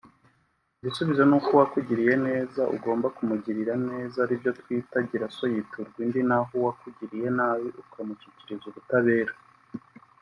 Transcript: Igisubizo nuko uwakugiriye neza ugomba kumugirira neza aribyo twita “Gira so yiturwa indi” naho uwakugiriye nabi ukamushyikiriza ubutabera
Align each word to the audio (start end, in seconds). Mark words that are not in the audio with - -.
Igisubizo 0.79 1.23
nuko 1.25 1.49
uwakugiriye 1.55 2.13
neza 2.27 2.61
ugomba 2.75 3.07
kumugirira 3.15 3.73
neza 3.89 4.17
aribyo 4.25 4.51
twita 4.59 4.97
“Gira 5.09 5.25
so 5.35 5.45
yiturwa 5.53 5.97
indi” 6.05 6.21
naho 6.29 6.51
uwakugiriye 6.59 7.27
nabi 7.37 7.67
ukamushyikiriza 7.81 8.65
ubutabera 8.71 9.33